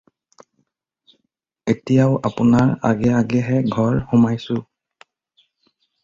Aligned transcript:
এতিয়াও 1.73 2.15
আপোনাৰ 2.29 2.71
আগে 2.89 3.11
আগেহে 3.17 3.59
ঘৰ 3.75 3.99
সোমাইছোঁ। 4.13 4.57